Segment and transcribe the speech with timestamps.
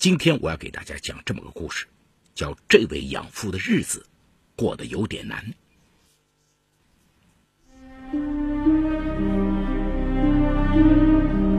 [0.00, 1.86] 今天我要给大家讲这么个故事，
[2.34, 4.06] 叫这位养父的日子
[4.56, 5.52] 过得有点难。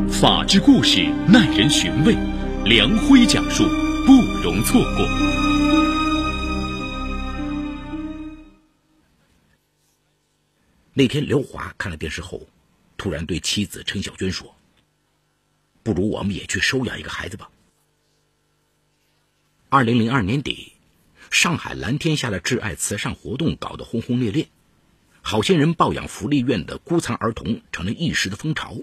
[0.09, 2.15] 法治故事耐人寻味，
[2.65, 3.63] 梁辉讲述
[4.07, 5.05] 不容错过。
[10.95, 12.41] 那天，刘华看了电视后，
[12.97, 14.55] 突然对妻子陈小娟说
[15.83, 17.47] ：“不如我们也去收养一个孩子吧。”
[19.73, 20.73] 二零零二年底，
[21.29, 24.49] 上海蓝天下的挚爱慈善活动搞得轰轰烈烈，
[25.21, 28.75] 好心人抱养福利院的孤残儿童成了一时的风潮。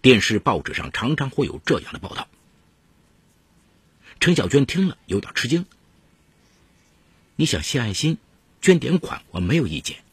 [0.00, 2.28] 电视、报纸上常常会有这样的报道。
[4.20, 5.66] 陈小娟听了有点吃惊。
[7.34, 8.18] 你想献爱心、
[8.62, 10.04] 捐点款，我没有意见。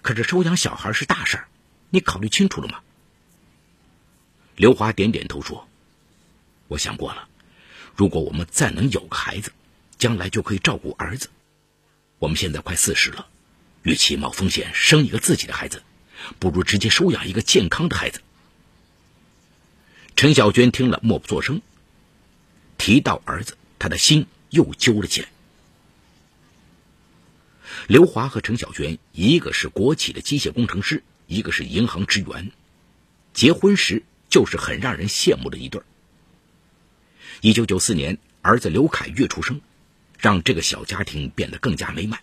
[0.00, 1.44] 可是收养小孩是大事，
[1.90, 2.80] 你考虑清楚了吗？
[4.56, 5.68] 刘华点点头说
[6.68, 7.28] ：“我想过了，
[7.96, 9.50] 如果我们再能有个孩子，
[9.98, 11.30] 将来就可以照顾儿子。
[12.18, 13.26] 我们现在快四十了，
[13.82, 15.82] 与其冒风险生一个自己的孩子，
[16.38, 18.20] 不如直接收养一个健康的孩子。”
[20.14, 21.62] 陈小娟听了，默不作声。
[22.76, 25.28] 提到儿子，她的心又揪了起来。
[27.86, 32.52] 刘华和陈小娟，一个是国企的机械工程师，一个是银行职员，
[33.32, 35.84] 结婚时就是很让人羡慕的一对儿。
[37.40, 39.60] 一九九四年，儿子刘凯月出生，
[40.18, 42.20] 让这个小家庭变得更加美满。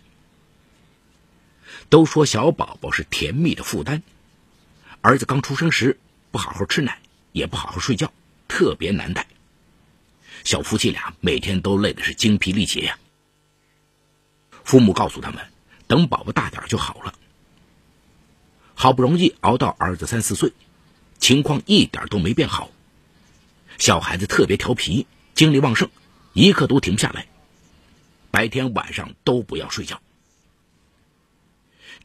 [1.90, 4.04] 都说小宝宝是甜蜜的负担，
[5.02, 6.00] 儿子刚出生时
[6.32, 7.00] 不好好吃奶。
[7.34, 8.14] 也不好好睡觉，
[8.48, 9.26] 特别难带。
[10.44, 13.00] 小夫妻俩每天都累的是精疲力竭呀。
[14.64, 15.44] 父母告诉他们，
[15.88, 17.16] 等宝宝大点就好了。
[18.76, 20.54] 好不容易熬到儿子三四岁，
[21.18, 22.70] 情况一点都没变好。
[23.84, 25.90] 小孩子特别调皮，精力旺盛，
[26.32, 27.28] 一刻都停不下来，
[28.32, 30.02] 白天晚上都不要睡觉。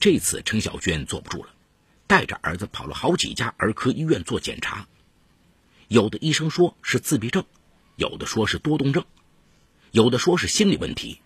[0.01, 1.51] 这次陈小娟坐不住了，
[2.09, 4.89] 带着儿子跑了好几家儿科医院做检查。
[5.87, 7.45] 有的医生说是自闭症，
[7.95, 9.05] 有的说是多动症，
[9.93, 11.21] 有的说是心理问题，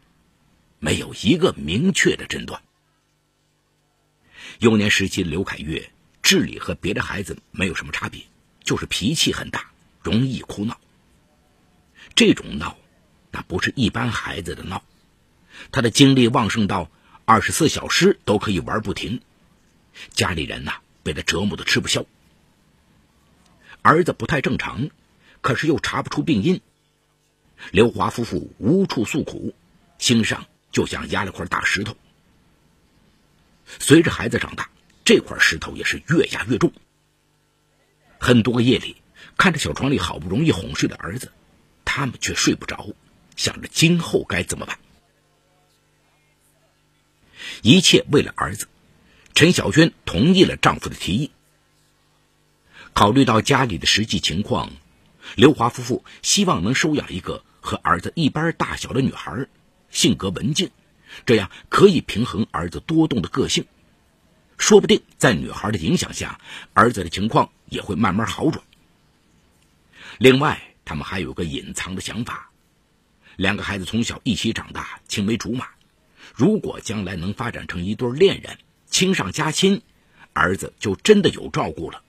[0.81, 2.61] 没有一个明确的诊断。
[4.59, 5.91] 幼年时期刘凯月
[6.21, 8.23] 智力和别的孩子没有什么差别，
[8.63, 9.72] 就是脾气很大，
[10.03, 10.79] 容易哭闹。
[12.15, 12.77] 这种闹，
[13.31, 14.83] 那不是一般孩子的闹，
[15.71, 16.91] 他的精力旺盛到
[17.25, 19.21] 二十四小时都可以玩不停，
[20.11, 22.05] 家里人呐被他折磨的吃不消。
[23.81, 24.91] 儿子不太正常，
[25.41, 26.61] 可是又查不出病因。
[27.71, 29.55] 刘华夫妇无处诉苦，
[29.99, 31.97] 心上就像压了块大石头。
[33.79, 34.71] 随着孩子长大，
[35.05, 36.73] 这块石头也是越压越重。
[38.21, 38.97] 很多个夜里，
[39.37, 41.33] 看着小床里好不容易哄睡的儿子，
[41.85, 42.89] 他们却睡不着，
[43.37, 44.79] 想着今后该怎么办。
[47.63, 48.69] 一切为了儿子，
[49.35, 51.33] 陈小娟同意了丈夫的提议。
[52.95, 54.71] 考虑到家里的实际情况，
[55.35, 59.47] 刘华夫妇希望能收养一个和儿子一般大小的女孩，
[59.91, 60.71] 性格文静，
[61.27, 63.65] 这样可以平衡儿子多动的个性。
[64.59, 66.39] 说不定在女孩的影响下，
[66.75, 68.63] 儿子的情况也会慢慢好转。
[70.19, 72.51] 另外，他们还有个隐藏的想法：
[73.37, 75.69] 两个孩子从小一起长大，青梅竹马，
[76.35, 78.59] 如果将来能发展成一对恋人，
[78.89, 79.83] 亲上加亲，
[80.33, 82.03] 儿子就真的有照顾了。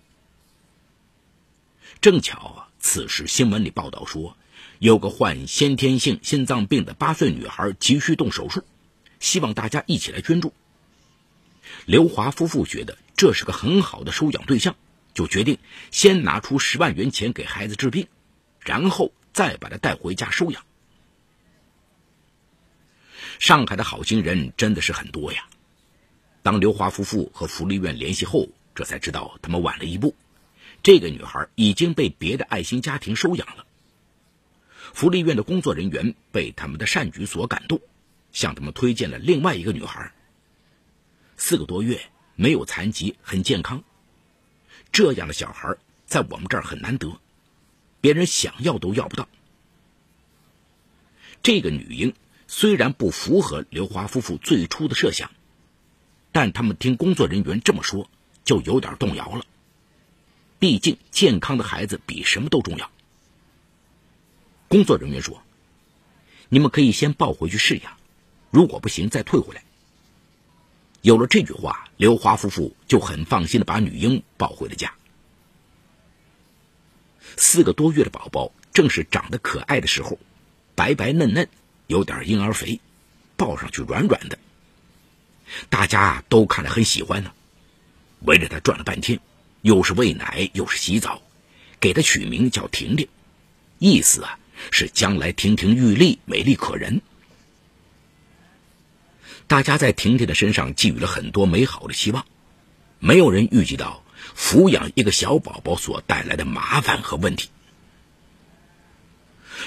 [2.02, 4.36] 正巧啊，此时新闻里报道说，
[4.80, 8.64] 有个患先天性心脏病的八岁女孩急需动手术，
[9.20, 10.54] 希望大家一起来捐助。
[11.86, 14.76] 刘华夫妇觉得这是个很好的收养对象，
[15.14, 15.58] 就决定
[15.92, 18.08] 先拿出十万元钱给孩子治病，
[18.62, 20.64] 然后再把他带回家收养。
[23.40, 25.48] 上海的好心人真的是很多呀。
[26.42, 30.16] 当刘华夫妇和福利院联系后，这才知道他们晚了一步。
[30.82, 33.66] 这个女孩已经被别的爱心家庭收养了。
[34.94, 37.80] 福利院的工作人员被他们的善举所感动，
[38.32, 40.12] 向他们推荐了另外一个女孩。
[41.38, 42.00] 四个多月，
[42.36, 43.84] 没有残疾，很健康。
[44.94, 45.76] 这样的小孩
[46.06, 47.20] 在我们这儿很难得，
[48.00, 49.28] 别人想要都要不到。
[51.42, 52.14] 这个女婴
[52.48, 55.32] 虽然不符合刘华夫妇最初的设想，
[56.32, 58.08] 但他们听工作人员这么说，
[58.46, 59.46] 就有点动摇了。
[60.60, 62.90] 毕竟，健康的孩子比什么都重要。
[64.68, 65.42] 工作人员说
[66.50, 67.98] ：“你们可以先抱回去试养，
[68.52, 69.64] 如果不行再退回来。”
[71.04, 74.94] 有了这句话，刘华夫妇就很放心的把女婴抱回了家。
[77.36, 80.18] 四个多月的宝宝正是长得可爱的时候，
[80.76, 81.50] 白白嫩嫩，
[81.88, 82.80] 有点婴儿肥，
[83.36, 84.40] 抱上去软软的。
[85.70, 87.34] 大家都看着很喜欢呢，
[88.22, 89.20] 围着他转了半天，
[89.62, 91.22] 又是喂奶又是洗澡，
[91.82, 93.10] 给他取名叫婷婷，
[93.78, 94.40] 意思啊
[94.72, 97.02] 是将来亭亭玉立、美丽可人。
[99.48, 102.26] 大家在婷婷的身上寄予了很多美好的希望，
[103.00, 104.04] 没有人预计到
[104.36, 107.50] 抚养一个小宝宝所带来的麻烦和问题。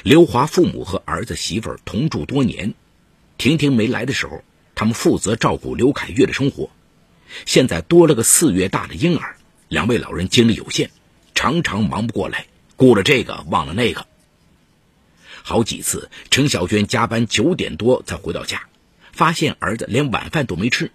[0.03, 2.75] 刘华父母和儿子媳妇儿同住多年，
[3.39, 4.43] 婷婷没来的时候。
[4.79, 6.69] 他们负责照顾刘凯月的生活，
[7.47, 9.39] 现在多了个四月大的婴儿，
[9.69, 10.91] 两位老人精力有限，
[11.35, 12.45] 常常忙不过来，
[12.77, 14.07] 顾了这个忘了那个。
[15.43, 18.69] 好几次，陈小娟加班九点多才回到家，
[19.17, 20.93] 发现儿子连晚饭都没吃。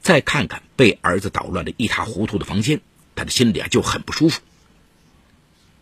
[0.00, 2.80] 再看看被儿子捣乱的一塌糊涂的房间，
[3.16, 4.42] 他的心里啊就很不舒服。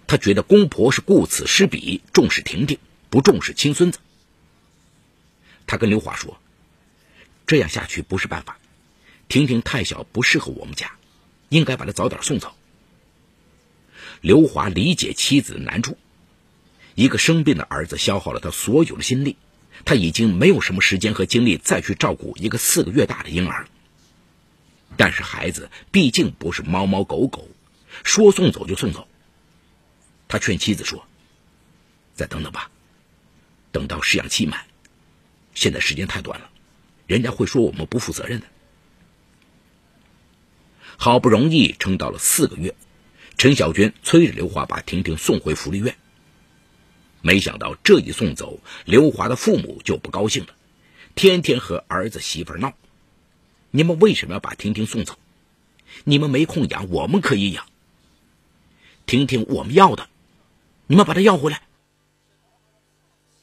[0.06, 2.78] 他觉得公婆是顾此失彼，重视婷婷，
[3.10, 3.98] 不重视亲孙子。
[5.66, 6.38] 他跟刘华说。
[7.44, 8.56] 这样下去不是办法，
[9.28, 10.92] 婷婷太小不适合我们家，
[11.48, 12.54] 应该把她早点送走。
[14.20, 15.98] 刘华理解妻子的难处，
[16.94, 19.36] 一个生病的儿子消耗了他所有的心力，
[19.84, 23.66] 他已经没有什么时间和精力再去照顾一个四个月大的婴儿。
[24.96, 27.48] 但是孩子毕竟不是猫猫狗狗，
[28.04, 29.08] 说送走就送走。
[30.28, 31.06] 他劝妻子说
[32.14, 32.70] ：“再等等吧，
[33.70, 34.66] 等到试养期满，
[35.54, 36.50] 现在时间太短了。”
[37.06, 38.46] 人家会说我们不负责任的。
[40.96, 42.74] 好不容易撑到了四个月，
[43.36, 45.96] 陈小娟催着刘华把婷婷送回福利院。
[47.22, 50.54] 没想到这一送走，刘华的父母就不高兴了，
[51.14, 52.74] 天天和儿子媳妇闹
[53.72, 55.18] ：“你们为什么要把婷婷送走？
[56.04, 57.64] 你们没空养，我们可以养。
[59.06, 60.08] 婷婷我们要的，
[60.86, 61.62] 你们把她要回来。”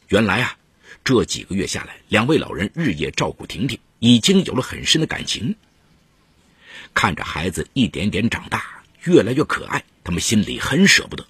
[0.10, 0.56] 原来啊。
[1.02, 5.56] 这几个月下来，两位老人日夜照顾婷婷，已经有了很深的感情。
[6.94, 11.26] 看着孩子一点点长大，越来越可爱，他们心里很舍不得。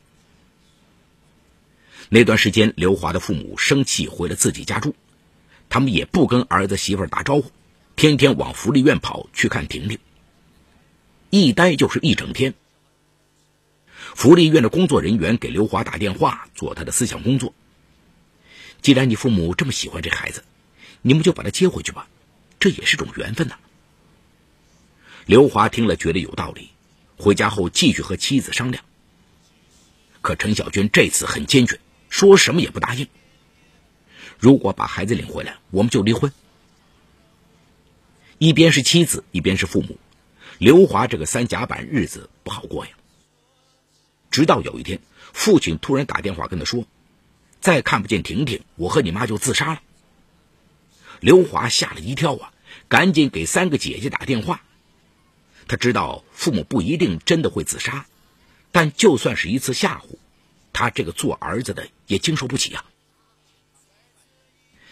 [2.12, 4.96] 那段时间，刘华的父母生气回了自己家住，
[5.70, 7.52] 他们也不跟儿子媳妇打招呼，
[7.96, 10.00] 天天往福利院跑去看婷婷，
[11.30, 12.56] 一待就是一整天。
[14.16, 17.54] 福利院的工作人员给刘华打电话，做他的思想工作。
[18.82, 20.44] 既然你父母这么喜欢这孩子，
[21.04, 22.08] 你们就把他接回去吧，
[22.60, 23.56] 这也是种缘分呐。
[25.28, 26.70] 刘华听了觉得有道理，
[27.18, 28.84] 回家后继续和妻子商量。
[30.22, 31.80] 可陈小娟这次很坚决，
[32.10, 33.08] 说什么也不答应。
[34.38, 36.32] 如果把孩子领回来，我们就离婚。
[38.38, 39.98] 一边是妻子，一边是父母，
[40.58, 42.92] 刘华这个三甲板日子不好过呀。
[44.32, 45.02] 直到有一天，
[45.34, 46.86] 父亲突然打电话跟他说。
[47.62, 49.82] 再看不见婷婷，我和你妈就自杀了。
[51.20, 52.54] 刘华吓了一跳啊，
[52.88, 54.64] 赶紧给三个姐姐打电话。
[55.68, 58.06] 他知道父母不一定真的会自杀，
[58.72, 60.16] 但就算是一次吓唬，
[60.74, 62.86] 他这个做儿子的也经受不起啊。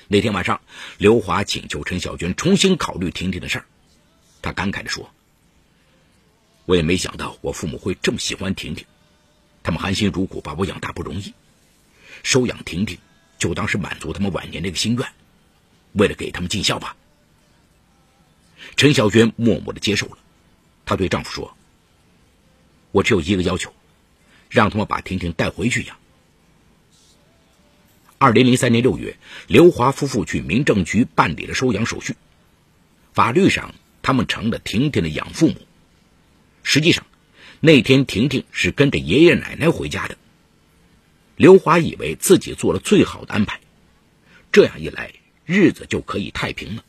[0.08, 0.62] 那天晚上，
[0.98, 3.66] 刘华请求陈小娟重新考虑婷婷的事儿。
[4.42, 5.10] 他感慨地说
[6.66, 8.86] ：“我也没想到我父母会这么喜欢婷婷，
[9.64, 11.34] 他们含辛茹苦把我养大不容易。”
[12.24, 12.98] 收养婷婷，
[13.38, 15.08] 就当是满足他们晚年这个心愿，
[15.94, 16.96] 为了给他们尽孝吧。
[18.76, 20.18] 陈小娟默默的接受了，
[20.86, 21.56] 她对丈夫说
[22.92, 23.74] ：“我只有一个要求，
[24.50, 25.98] 让他们把婷婷带回去养。”
[28.20, 29.16] 二零零三年六月，
[29.48, 32.16] 刘华夫妇去民政局办理了收养手续，
[33.14, 35.56] 法律上他们成了婷婷的养父母。
[36.64, 37.06] 实际上，
[37.60, 40.18] 那天婷婷是跟着爷爷奶奶回家的。
[41.36, 43.62] 刘华以为自己做了最好的安排，
[44.52, 45.14] 这样一来，
[45.46, 46.84] 日子就可以太平了。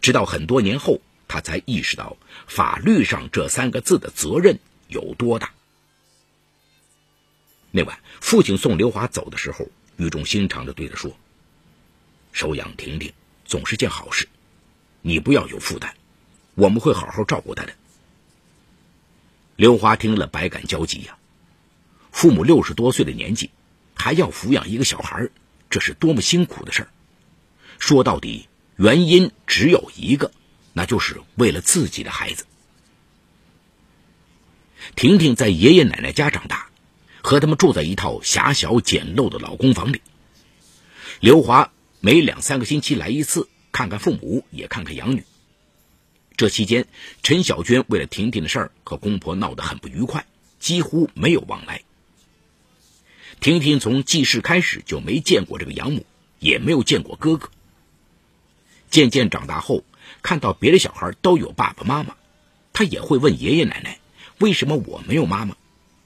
[0.00, 2.16] 直到很多年后，他才意识到
[2.46, 5.52] 法律上这三个字的责任有多大。
[7.70, 11.16] 那晚，父亲送刘华走的时候，语重心长的对他说
[12.32, 13.12] ：“收养婷婷
[13.44, 14.28] 总是件好事，
[15.02, 15.92] 你不要有负担，
[16.54, 17.72] 我们会好好照顾她的。”
[19.54, 21.16] 刘华听了，百感交集呀。
[22.10, 23.50] 父母六十多岁的年纪，
[23.94, 25.28] 还要抚养一个小孩，
[25.68, 26.88] 这是多么辛苦的事儿！
[27.78, 30.32] 说到底，原因只有一个，
[30.72, 32.46] 那就是为了自己的孩子。
[34.96, 36.69] 婷婷在爷爷奶奶家长大，
[37.22, 40.00] 和他们住在一套狭小简陋的老公房里。
[41.20, 45.24] 刘华每两三个星期来一次，看看父母，也看看养女。
[46.36, 46.86] 这期间，
[47.22, 50.24] 陈小娟为了婷婷的事儿和公婆闹得很不愉快，
[50.58, 51.82] 几乎没有往来。
[53.40, 56.06] 婷婷从记事开始就没见过这个养母，
[56.38, 57.50] 也没有见过哥哥。
[58.90, 59.84] 渐渐长大后，
[60.22, 62.16] 看到别的小孩都有爸爸妈妈，
[62.72, 64.00] 她也会问爷爷奶奶
[64.40, 65.56] ：“为什么我没有妈妈？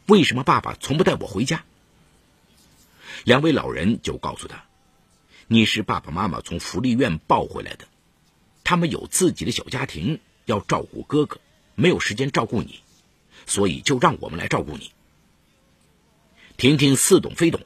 [0.07, 1.65] 为什么爸爸从不带我回家？”
[3.25, 4.65] 两位老人就告诉他
[5.49, 7.87] ：“你是爸爸妈妈从福利院抱回来的，
[8.65, 11.41] 他们有自己的小家庭，要照顾哥哥，
[11.75, 12.81] 没有时间照顾你，
[13.47, 14.93] 所以就让我们来照顾你。”
[16.57, 17.61] 婷婷似懂非懂，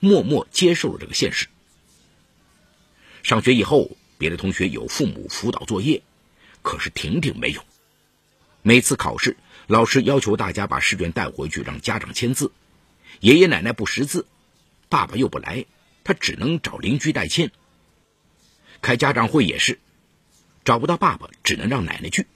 [0.00, 1.48] 默默接受了这个现实。
[3.22, 6.02] 上学以后，别的同学有父母辅导作业，
[6.62, 7.62] 可是婷婷没有。
[8.62, 12.52] 每次考试，老师要求大家把试卷带回去，让家长签字。
[13.20, 14.26] 爷爷奶奶不识字，
[14.88, 15.64] 爸爸又不来，
[16.02, 17.50] 他只能找邻居代签。
[18.82, 19.78] 开家长会也是，
[20.64, 22.26] 找不到爸爸，只能让奶奶去。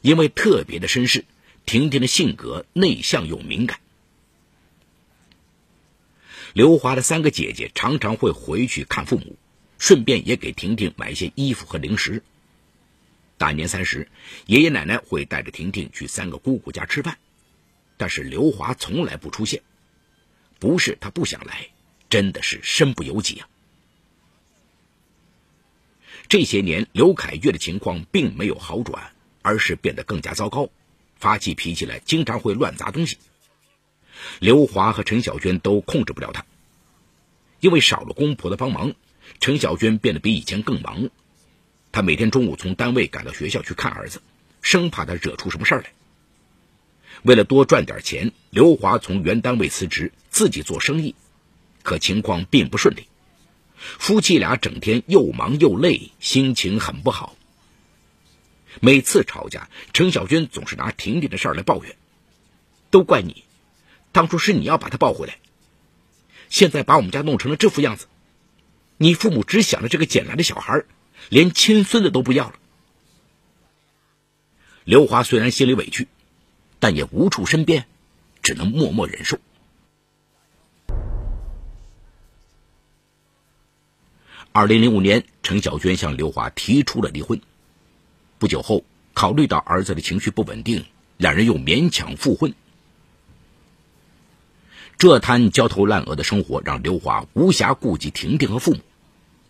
[0.00, 1.24] 因为特别的身世，
[1.66, 3.80] 婷婷的性格内向又敏感。
[6.54, 9.36] 刘华的三个姐姐常常会回去看父母，
[9.78, 12.22] 顺便也给婷婷买一些衣服和零食。
[13.42, 14.06] 大年三十，
[14.46, 17.18] 爷爷奶奶会带着婷婷去三个姑姑家吃饭，
[17.96, 19.64] 但是刘华从来不出现。
[20.60, 21.66] 不是他不想来，
[22.08, 23.48] 真的是身不由己啊。
[26.28, 29.10] 这些年，刘凯月的情况并没有好转，
[29.42, 30.70] 而是变得更加糟糕，
[31.16, 33.18] 发起脾气来经常会乱砸东西。
[34.38, 36.46] 刘华和陈小娟都控制不了他，
[37.58, 38.94] 因为少了公婆的帮忙，
[39.40, 41.10] 陈小娟变得比以前更忙。
[41.92, 44.22] 他每天中午从单位赶到学校去看儿子，
[44.62, 45.92] 生怕他惹出什么事儿来。
[47.22, 51.14] 为了多赚点钱，刘华从原单位辞职，自己做生意，
[51.82, 53.06] 可情况并不顺利。
[53.76, 57.36] 夫妻俩整天又忙又累，心情很不好。
[58.80, 61.94] 每次吵架，陈小娟总是拿婷婷的事儿来抱怨，
[62.90, 63.44] 都怪你。
[64.12, 65.38] 当初是你要把他抱回来，
[66.48, 68.06] 现在把我们家弄成了这副样子，
[68.96, 70.84] 你父母只想着这个捡来的小孩，
[71.32, 72.56] 连亲孙子都不要了。
[74.84, 76.06] 刘华虽然心里委屈，
[76.78, 77.86] 但也无处申辩，
[78.42, 79.38] 只能默默忍受。
[84.52, 87.40] 二零零五年，陈小娟向刘华提出了离婚。
[88.38, 88.84] 不久后，
[89.14, 90.84] 考虑到儿子的情绪不稳定，
[91.16, 92.52] 两人又勉强复婚。
[94.98, 98.80] 这摊焦头烂额的生活让刘华无暇顾及婷婷和父母，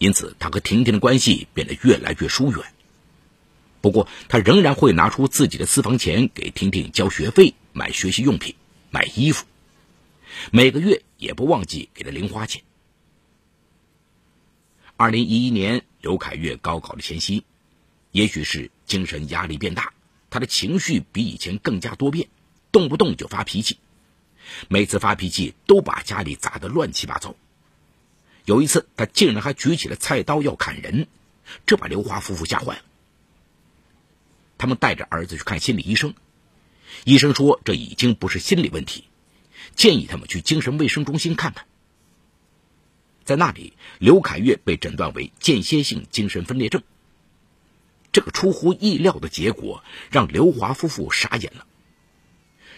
[0.02, 2.61] 因此他和婷婷的关系变得越来越疏远。
[3.80, 8.56] 不过，他仍然会拿出自己的私房钱给婷婷交学费、买学习用品、
[8.90, 9.47] 买衣服，
[10.50, 12.64] 每个月也不忘记给她零花钱。
[14.97, 17.44] 二零一一年，刘凯越高考的前夕，
[18.11, 19.92] 也许是精神压力变大，
[20.30, 22.28] 他的情绪比以前更加多变，
[22.73, 23.78] 动不动就发脾气。
[24.66, 27.37] 每次发脾气都把家里砸得乱七八糟。
[28.44, 31.06] 有一次，他竟然还举起了菜刀要砍人，
[31.66, 32.82] 这把刘华夫妇吓坏了。
[34.58, 36.14] 他们带着儿子去看心理医生，
[37.04, 39.04] 医生说这已经不是心理问题，
[39.75, 41.66] 建议他们去精神卫生中心看看。
[43.25, 46.82] 在那里，刘凯月被诊断为间歇性精神分裂症。
[48.11, 51.66] 这个出乎意料的结果让刘华夫妇傻眼了。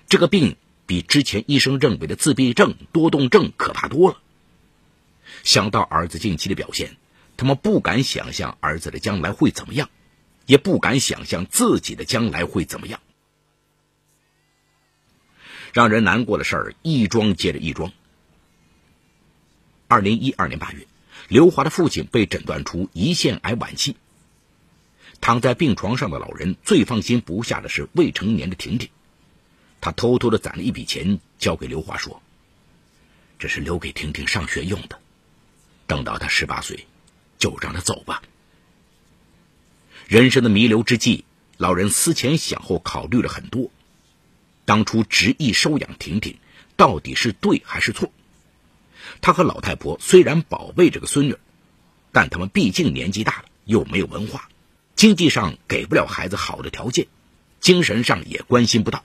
[0.08, 0.56] 这个病。
[0.86, 4.18] 比之前医生认为的自闭症、多动症可怕多了。
[5.44, 6.96] 想到儿子近期的表现，
[7.36, 9.88] 他们不敢想象儿子的将来会怎么样，
[10.46, 13.00] 也不敢想象自己的将来会怎么样。
[15.72, 17.92] 让人难过的事儿一桩接着一桩。
[19.86, 20.86] 二零一二年八月，
[21.28, 23.96] 刘华的父亲被诊断出胰腺癌晚期。
[25.20, 28.88] 躺在病床上的老人最放心不下的是未成年的婷婷。
[29.80, 32.22] 他偷偷的攒了一笔钱，交给刘华说
[33.38, 34.98] ：“这是留给婷婷上学用的，
[35.86, 36.86] 等到他十八岁，
[37.38, 38.22] 就让他走吧。”
[40.06, 41.24] 人生的弥留之际，
[41.56, 43.70] 老人思前想后，考虑了很多。
[44.64, 46.38] 当初执意收养婷婷，
[46.76, 48.10] 到底是对还是错？
[49.20, 51.36] 他和老太婆虽然宝贝这个孙女，
[52.12, 54.48] 但他们毕竟年纪大了，又没有文化，
[54.96, 57.06] 经济上给不了孩子好的条件，
[57.60, 59.04] 精神上也关心不到。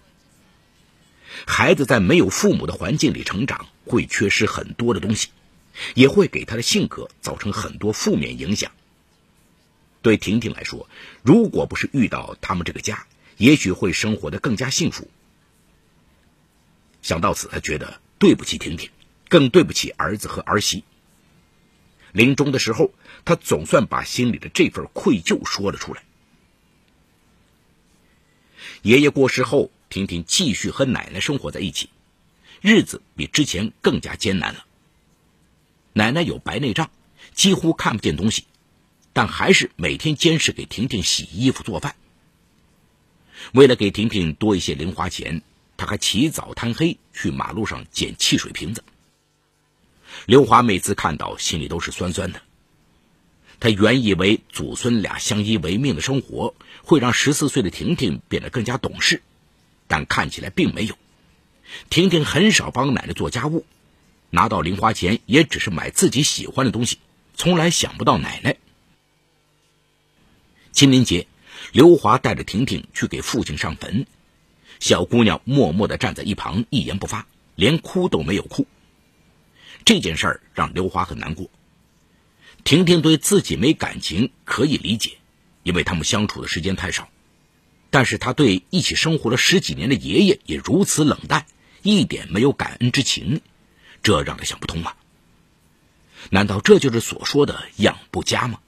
[1.46, 5.30] 孩子在没有父母的环境里成长，会缺失很多的东西，
[5.96, 8.72] 也会给他的性格造成很多负面影响。
[10.02, 10.88] 对婷婷来说，
[11.24, 13.06] 如果不是遇到他们这个家，
[13.38, 15.10] 也许会生活的更加幸福。
[17.02, 18.90] 想到此，他觉得对不起婷婷，
[19.28, 20.84] 更对不起儿子和儿媳。
[22.12, 22.92] 临终的时候，
[23.26, 26.04] 他总算把心里的这份愧疚说了出来。
[28.82, 29.72] 爷爷过世后。
[29.90, 31.90] 婷婷继续和奶奶生活在一起，
[32.62, 34.64] 日子比之前更加艰难了。
[36.00, 36.90] 奶奶有白内障，
[37.34, 38.46] 几乎看不见东西，
[39.12, 41.94] 但还是每天坚持给婷婷洗衣服、做饭。
[43.52, 45.42] 为了给婷婷多一些零花钱，
[45.76, 48.82] 他还起早贪黑去马路上捡汽水瓶子。
[50.26, 52.42] 刘华每次看到，心里都是酸酸的。
[53.60, 59.22] 他原以为祖孙俩相依为命的生活会让十四岁的婷婷变得更加懂事，
[59.86, 60.98] 但看起来并没有。
[61.90, 63.66] 婷婷很少帮奶奶做家务，
[64.30, 66.98] 拿到零花钱也只是买自己喜欢的东西，
[67.34, 68.58] 从来想不到奶奶。
[70.72, 71.28] 清明节，
[71.72, 74.06] 刘华带着婷婷去给父亲上坟，
[74.80, 78.66] 小姑娘默默地站在一旁，一言不发，连哭都没有哭。
[79.84, 81.50] 这件事儿让刘华很难过。
[82.64, 85.18] 婷婷对自己没感情可以理解，
[85.64, 87.10] 因为他们相处的时间太少。
[87.90, 91.48] 但是她对一起生活了十几年的爷爷也如此冷淡，
[91.82, 93.42] 一点没有感恩之情，
[94.02, 94.96] 这让他想不通啊。
[96.30, 98.60] 难道这就是所说的养不家吗？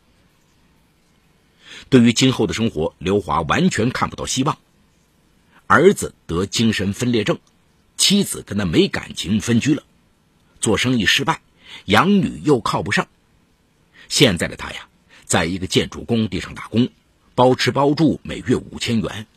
[1.89, 4.57] 对于今后的生活，刘华完全看不到希望。
[5.67, 7.39] 儿子得精神分裂症，
[7.97, 9.83] 妻子跟他没感情，分居了，
[10.59, 11.41] 做生意失败，
[11.85, 13.07] 养女又靠不上。
[14.07, 14.87] 现在的他呀，
[15.25, 16.89] 在一个建筑工地上打工，
[17.35, 19.27] 包吃包住，每月五千元。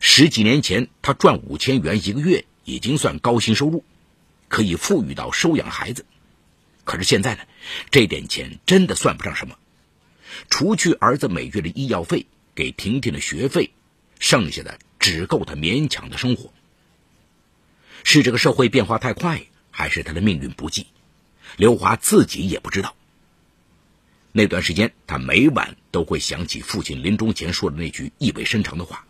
[0.00, 3.84] 十几年前，他赚五千元一个月已经算高薪收入，
[4.48, 6.04] 可以富裕到收养孩子。
[6.84, 7.42] 可是现在呢，
[7.90, 9.58] 这点钱真的算不上什么，
[10.48, 13.72] 除去儿子每月的医药费、给婷婷的学费，
[14.18, 16.52] 剩下的只够他勉强的生活。
[18.04, 20.86] 是这个社会变化太快，还是他的命运不济？
[21.56, 22.94] 刘华自己也不知道。
[24.32, 29.06] 那段时间，他每晚都会想起父亲临终前说的那句意味深长的话：“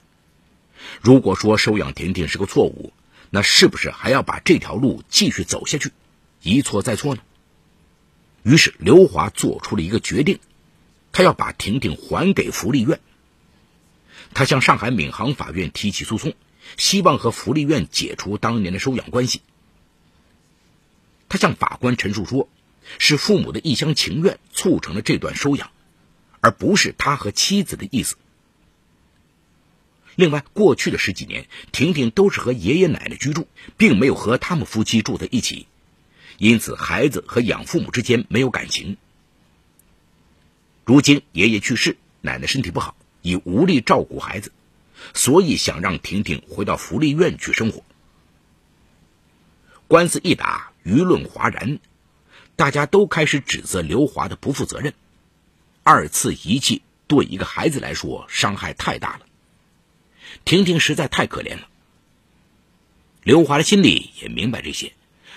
[1.02, 2.92] 如果说收养婷婷是个错误，
[3.30, 5.92] 那是不是还要把这条路继续走下去，
[6.42, 7.23] 一错再错呢？”
[8.42, 10.38] 于是，刘华做出了一个决定，
[11.12, 13.00] 他要把婷婷还给福利院。
[14.34, 16.34] 他向上海闵行法院提起诉讼，
[16.76, 19.43] 希望和福利院解除当年的收养关系。
[21.28, 22.49] 他向法官陈述说。
[22.97, 25.71] 是父母的一厢情愿促成了这段收养，
[26.41, 28.17] 而不是他和妻子的意思。
[30.19, 35.69] 另外，过去的十几年，婷婷都是和爷爷奶奶居住，并没有和他们夫妻住在一起，
[36.39, 38.97] 因此孩子和养父母之间没有感情。
[40.85, 44.50] 如今爷爷去世，奶奶身体不好，已无力照顾孩子，
[45.15, 47.85] 所以想让婷婷回到福利院去生活。
[49.87, 51.78] 官司一打，舆论哗然。
[52.57, 54.95] 大家都开始指责刘华的不负责任，
[55.85, 59.27] 二次遗弃对一个孩子来说伤害太大了。
[60.45, 61.69] 婷婷实在太可怜了。
[63.23, 64.93] 刘华的心里也明白这些，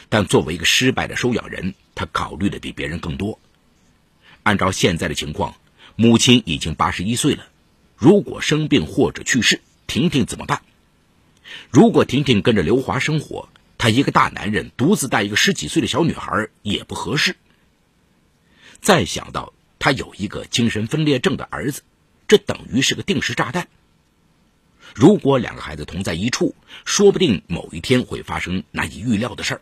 [0.09, 3.39] 但作为一个失败的收养人，他考虑的比别人更多。
[4.43, 5.55] 按照现在的情况，
[5.95, 7.47] 母亲已经八十一岁了，
[7.97, 10.61] 如果生病或者去世，婷婷怎么办？
[11.69, 17.35] 如果婷婷跟着刘华生活，他一个大男人独自带一个十几岁的小女孩也不合适。
[18.79, 21.81] 再想到他有一个精神分裂症的儿子，
[22.27, 23.67] 这等于是个定时炸弹。
[24.93, 29.61] 如果两个孩子同在一处，说不定某一天会发生难以预料的事儿，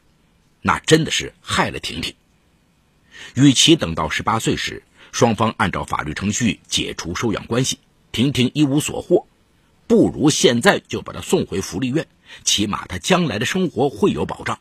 [0.61, 2.15] 那真的是害了婷婷。
[3.35, 7.79] 与其等到十八岁时，双方按照法律程序解除收养关系，
[8.11, 9.27] 婷婷一无所获。
[9.87, 12.07] 不如现在就把她送回福利院，
[12.43, 14.59] 起码她将来的生活会有保障，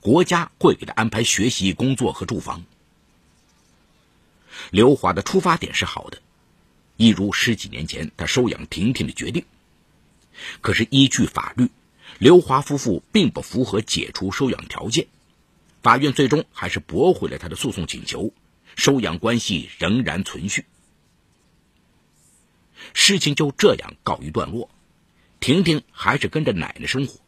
[0.00, 2.64] 国家会给她安排学习、工作和住房。
[4.70, 6.18] 刘华的出发点是好的，
[6.96, 9.44] 一如十几年前他收养婷婷的决定。
[10.60, 11.68] 可是依据法律，
[12.18, 15.06] 刘华夫妇并不符合解除收养条件，
[15.82, 18.32] 法院最终还是驳回了他的诉讼请求，
[18.76, 20.64] 收养关系仍然存续。
[22.94, 24.70] 事情就这样告一段落，
[25.38, 27.20] 婷婷还是跟着奶奶生活。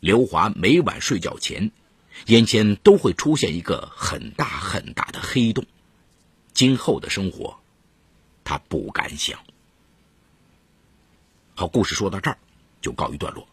[0.00, 1.72] 刘华每晚睡觉前，
[2.26, 5.66] 眼前都会出现一个很大很大的黑洞，
[6.52, 7.58] 今后的生活，
[8.44, 9.40] 他不敢想。
[11.58, 12.38] 好，故事说到这儿，
[12.80, 13.44] 就告一段落。